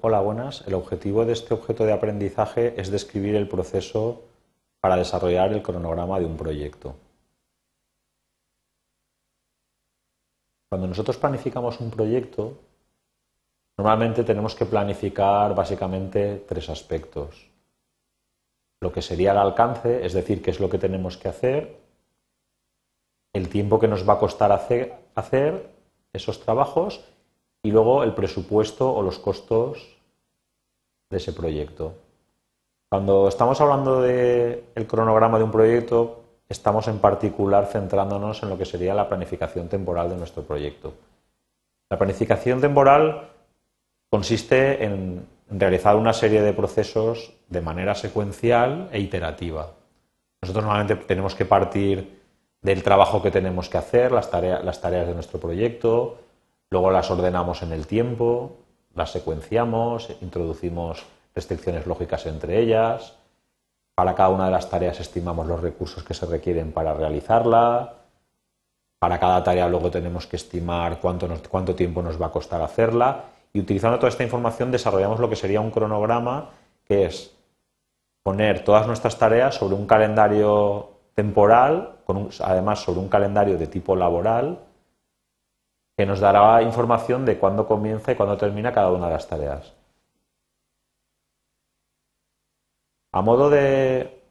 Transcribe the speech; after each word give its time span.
hola, 0.00 0.20
buenas. 0.20 0.66
El 0.66 0.74
objetivo 0.74 1.24
de 1.24 1.32
este 1.32 1.54
objeto 1.54 1.84
de 1.84 1.92
aprendizaje 1.92 2.80
es 2.80 2.90
describir 2.90 3.34
el 3.34 3.48
proceso 3.48 4.22
para 4.80 4.96
desarrollar 4.96 5.52
el 5.52 5.62
cronograma 5.62 6.18
de 6.18 6.26
un 6.26 6.36
proyecto. 6.36 6.94
Cuando 10.68 10.88
nosotros 10.88 11.16
planificamos 11.16 11.80
un 11.80 11.90
proyecto, 11.90 12.58
normalmente 13.78 14.24
tenemos 14.24 14.54
que 14.54 14.66
planificar 14.66 15.54
básicamente 15.54 16.44
tres 16.48 16.68
aspectos. 16.68 17.50
Lo 18.80 18.92
que 18.92 19.02
sería 19.02 19.32
el 19.32 19.38
alcance, 19.38 20.04
es 20.04 20.12
decir, 20.12 20.42
qué 20.42 20.50
es 20.50 20.60
lo 20.60 20.68
que 20.68 20.78
tenemos 20.78 21.16
que 21.16 21.28
hacer, 21.28 21.80
el 23.32 23.48
tiempo 23.48 23.78
que 23.78 23.88
nos 23.88 24.08
va 24.08 24.14
a 24.14 24.18
costar 24.18 24.52
hacer, 24.52 24.94
hacer 25.14 25.70
esos 26.12 26.40
trabajos 26.40 27.04
y 27.66 27.72
luego 27.72 28.04
el 28.04 28.14
presupuesto 28.14 28.94
o 28.94 29.02
los 29.02 29.18
costos 29.18 29.98
de 31.10 31.16
ese 31.16 31.32
proyecto. 31.32 31.94
Cuando 32.88 33.26
estamos 33.26 33.60
hablando 33.60 34.02
del 34.02 34.86
cronograma 34.86 35.38
de 35.38 35.44
un 35.44 35.50
proyecto, 35.50 36.22
estamos 36.48 36.86
en 36.86 37.00
particular 37.00 37.66
centrándonos 37.66 38.40
en 38.44 38.50
lo 38.50 38.56
que 38.56 38.64
sería 38.64 38.94
la 38.94 39.08
planificación 39.08 39.68
temporal 39.68 40.08
de 40.10 40.16
nuestro 40.16 40.44
proyecto. 40.44 40.94
La 41.90 41.98
planificación 41.98 42.60
temporal 42.60 43.30
consiste 44.10 44.84
en 44.84 45.26
realizar 45.50 45.96
una 45.96 46.12
serie 46.12 46.42
de 46.42 46.52
procesos 46.52 47.32
de 47.48 47.62
manera 47.62 47.96
secuencial 47.96 48.88
e 48.92 49.00
iterativa. 49.00 49.72
Nosotros 50.40 50.64
normalmente 50.64 51.04
tenemos 51.04 51.34
que 51.34 51.46
partir 51.46 52.20
del 52.62 52.84
trabajo 52.84 53.20
que 53.20 53.32
tenemos 53.32 53.68
que 53.68 53.78
hacer, 53.78 54.12
las 54.12 54.30
tareas 54.30 55.08
de 55.08 55.14
nuestro 55.14 55.40
proyecto, 55.40 56.18
Luego 56.70 56.90
las 56.90 57.10
ordenamos 57.10 57.62
en 57.62 57.72
el 57.72 57.86
tiempo, 57.86 58.56
las 58.94 59.12
secuenciamos, 59.12 60.10
introducimos 60.20 61.06
restricciones 61.34 61.86
lógicas 61.86 62.26
entre 62.26 62.60
ellas. 62.60 63.16
Para 63.94 64.14
cada 64.14 64.30
una 64.30 64.46
de 64.46 64.50
las 64.50 64.68
tareas 64.68 64.98
estimamos 65.00 65.46
los 65.46 65.60
recursos 65.60 66.02
que 66.02 66.14
se 66.14 66.26
requieren 66.26 66.72
para 66.72 66.94
realizarla. 66.94 67.94
Para 68.98 69.20
cada 69.20 69.44
tarea 69.44 69.68
luego 69.68 69.90
tenemos 69.90 70.26
que 70.26 70.36
estimar 70.36 70.98
cuánto, 71.00 71.28
cuánto 71.48 71.74
tiempo 71.74 72.02
nos 72.02 72.20
va 72.20 72.26
a 72.26 72.32
costar 72.32 72.62
hacerla. 72.62 73.24
Y 73.52 73.60
utilizando 73.60 73.98
toda 73.98 74.08
esta 74.08 74.24
información 74.24 74.70
desarrollamos 74.70 75.20
lo 75.20 75.30
que 75.30 75.36
sería 75.36 75.60
un 75.60 75.70
cronograma, 75.70 76.50
que 76.84 77.06
es 77.06 77.34
poner 78.22 78.64
todas 78.64 78.86
nuestras 78.86 79.18
tareas 79.18 79.54
sobre 79.54 79.76
un 79.76 79.86
calendario 79.86 80.90
temporal, 81.14 81.96
además 82.40 82.80
sobre 82.80 83.00
un 83.00 83.08
calendario 83.08 83.56
de 83.56 83.66
tipo 83.66 83.94
laboral, 83.94 84.58
que 85.96 86.06
nos 86.06 86.20
dará 86.20 86.62
información 86.62 87.24
de 87.24 87.38
cuándo 87.38 87.66
comienza 87.66 88.12
y 88.12 88.16
cuándo 88.16 88.36
termina 88.36 88.72
cada 88.72 88.92
una 88.92 89.06
de 89.06 89.12
las 89.12 89.26
tareas. 89.26 89.72
A 93.12 93.22
modo 93.22 93.48
de, 93.48 94.22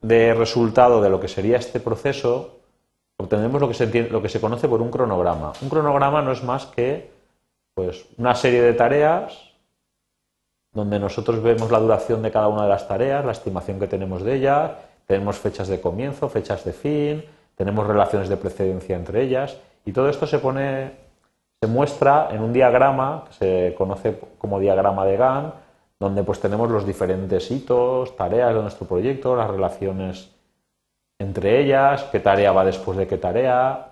de 0.00 0.34
resultado 0.34 1.02
de 1.02 1.10
lo 1.10 1.18
que 1.18 1.26
sería 1.26 1.56
este 1.56 1.80
proceso, 1.80 2.60
obtenemos 3.18 3.60
lo 3.60 3.66
que, 3.66 3.74
se 3.74 4.10
lo 4.10 4.22
que 4.22 4.28
se 4.28 4.40
conoce 4.40 4.68
por 4.68 4.80
un 4.80 4.90
cronograma. 4.90 5.52
Un 5.60 5.68
cronograma 5.68 6.22
no 6.22 6.30
es 6.30 6.44
más 6.44 6.66
que 6.66 7.10
pues, 7.74 8.06
una 8.16 8.36
serie 8.36 8.62
de 8.62 8.74
tareas 8.74 9.48
donde 10.72 11.00
nosotros 11.00 11.42
vemos 11.42 11.72
la 11.72 11.80
duración 11.80 12.22
de 12.22 12.30
cada 12.30 12.46
una 12.46 12.62
de 12.62 12.68
las 12.68 12.86
tareas, 12.86 13.24
la 13.24 13.32
estimación 13.32 13.80
que 13.80 13.88
tenemos 13.88 14.22
de 14.22 14.36
ellas, 14.36 14.72
tenemos 15.06 15.38
fechas 15.38 15.66
de 15.66 15.80
comienzo, 15.80 16.28
fechas 16.28 16.64
de 16.64 16.72
fin, 16.72 17.24
tenemos 17.58 17.86
relaciones 17.86 18.28
de 18.28 18.36
precedencia 18.36 18.96
entre 18.96 19.20
ellas 19.22 19.58
y 19.84 19.92
todo 19.92 20.08
esto 20.08 20.26
se 20.26 20.38
pone, 20.38 20.92
se 21.60 21.66
muestra 21.66 22.28
en 22.30 22.40
un 22.40 22.52
diagrama 22.52 23.24
que 23.26 23.32
se 23.34 23.74
conoce 23.76 24.18
como 24.38 24.60
diagrama 24.60 25.04
de 25.04 25.16
Gantt, 25.16 25.54
donde 25.98 26.22
pues 26.22 26.40
tenemos 26.40 26.70
los 26.70 26.86
diferentes 26.86 27.50
hitos, 27.50 28.16
tareas 28.16 28.54
de 28.54 28.62
nuestro 28.62 28.86
proyecto, 28.86 29.34
las 29.34 29.50
relaciones 29.50 30.30
entre 31.18 31.60
ellas, 31.60 32.04
qué 32.12 32.20
tarea 32.20 32.52
va 32.52 32.64
después 32.64 32.96
de 32.96 33.08
qué 33.08 33.18
tarea 33.18 33.88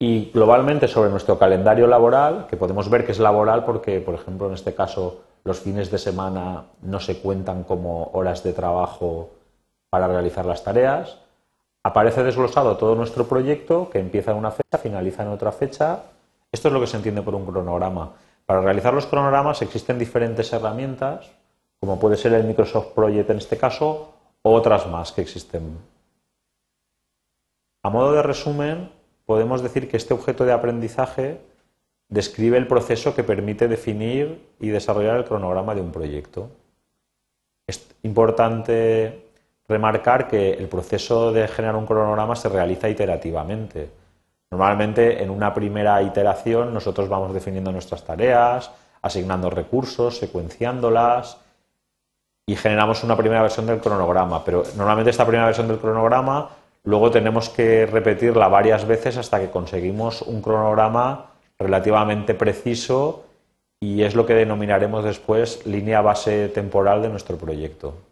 y 0.00 0.32
globalmente 0.32 0.88
sobre 0.88 1.10
nuestro 1.10 1.38
calendario 1.38 1.86
laboral, 1.86 2.46
que 2.48 2.56
podemos 2.56 2.90
ver 2.90 3.06
que 3.06 3.12
es 3.12 3.20
laboral 3.20 3.64
porque, 3.64 4.00
por 4.00 4.14
ejemplo, 4.14 4.48
en 4.48 4.54
este 4.54 4.74
caso 4.74 5.20
los 5.44 5.60
fines 5.60 5.90
de 5.90 5.98
semana 5.98 6.64
no 6.82 6.98
se 6.98 7.20
cuentan 7.20 7.62
como 7.62 8.10
horas 8.12 8.42
de 8.42 8.52
trabajo 8.52 9.30
para 9.88 10.08
realizar 10.08 10.46
las 10.46 10.64
tareas, 10.64 11.18
Aparece 11.82 12.22
desglosado 12.22 12.76
todo 12.76 12.94
nuestro 12.94 13.26
proyecto 13.26 13.88
que 13.88 13.98
empieza 13.98 14.32
en 14.32 14.36
una 14.36 14.50
fecha, 14.50 14.78
finaliza 14.78 15.22
en 15.22 15.30
otra 15.30 15.50
fecha. 15.50 16.04
Esto 16.52 16.68
es 16.68 16.74
lo 16.74 16.80
que 16.80 16.86
se 16.86 16.96
entiende 16.96 17.22
por 17.22 17.34
un 17.34 17.46
cronograma. 17.46 18.12
Para 18.44 18.60
realizar 18.60 18.92
los 18.92 19.06
cronogramas 19.06 19.62
existen 19.62 19.98
diferentes 19.98 20.52
herramientas, 20.52 21.30
como 21.80 21.98
puede 21.98 22.16
ser 22.16 22.34
el 22.34 22.44
Microsoft 22.44 22.88
Project 22.88 23.30
en 23.30 23.38
este 23.38 23.56
caso, 23.56 24.12
o 24.42 24.52
otras 24.52 24.86
más 24.88 25.12
que 25.12 25.22
existen. 25.22 25.78
A 27.82 27.88
modo 27.88 28.12
de 28.12 28.22
resumen, 28.22 28.90
podemos 29.24 29.62
decir 29.62 29.88
que 29.88 29.96
este 29.96 30.12
objeto 30.12 30.44
de 30.44 30.52
aprendizaje 30.52 31.40
describe 32.08 32.58
el 32.58 32.66
proceso 32.66 33.14
que 33.14 33.24
permite 33.24 33.68
definir 33.68 34.46
y 34.58 34.68
desarrollar 34.68 35.16
el 35.16 35.24
cronograma 35.24 35.74
de 35.74 35.80
un 35.80 35.92
proyecto. 35.92 36.50
Es 37.66 37.88
importante 38.02 39.29
remarcar 39.70 40.26
que 40.26 40.52
el 40.52 40.68
proceso 40.68 41.32
de 41.32 41.46
generar 41.46 41.76
un 41.76 41.86
cronograma 41.86 42.34
se 42.34 42.48
realiza 42.48 42.88
iterativamente. 42.88 43.88
Normalmente 44.50 45.22
en 45.22 45.30
una 45.30 45.54
primera 45.54 46.02
iteración 46.02 46.74
nosotros 46.74 47.08
vamos 47.08 47.32
definiendo 47.32 47.70
nuestras 47.70 48.04
tareas, 48.04 48.72
asignando 49.00 49.48
recursos, 49.48 50.18
secuenciándolas 50.18 51.38
y 52.46 52.56
generamos 52.56 53.04
una 53.04 53.16
primera 53.16 53.42
versión 53.42 53.66
del 53.66 53.78
cronograma. 53.78 54.44
Pero 54.44 54.64
normalmente 54.76 55.10
esta 55.10 55.24
primera 55.24 55.46
versión 55.46 55.68
del 55.68 55.78
cronograma 55.78 56.50
luego 56.82 57.12
tenemos 57.12 57.48
que 57.48 57.86
repetirla 57.86 58.48
varias 58.48 58.84
veces 58.84 59.18
hasta 59.18 59.38
que 59.38 59.50
conseguimos 59.50 60.22
un 60.22 60.42
cronograma 60.42 61.26
relativamente 61.60 62.34
preciso 62.34 63.22
y 63.78 64.02
es 64.02 64.16
lo 64.16 64.26
que 64.26 64.34
denominaremos 64.34 65.04
después 65.04 65.64
línea 65.64 66.00
base 66.00 66.48
temporal 66.48 67.02
de 67.02 67.08
nuestro 67.08 67.36
proyecto. 67.36 68.09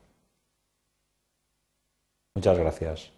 Muchas 2.38 2.56
gracias. 2.56 3.17